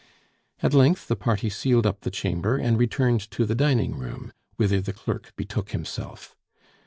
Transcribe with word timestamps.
At 0.63 0.73
length 0.73 1.07
the 1.09 1.15
party 1.15 1.47
sealed 1.47 1.85
up 1.85 2.01
the 2.01 2.09
chamber 2.09 2.57
and 2.57 2.75
returned 2.79 3.29
to 3.29 3.45
the 3.45 3.53
dining 3.53 3.93
room, 3.95 4.33
whither 4.55 4.81
the 4.81 4.93
clerk 4.93 5.31
betook 5.35 5.73
himself. 5.73 6.35